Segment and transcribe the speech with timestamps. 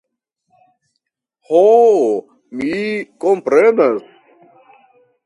[1.49, 1.59] Ho,
[2.63, 2.71] mi
[3.27, 4.01] komprenas.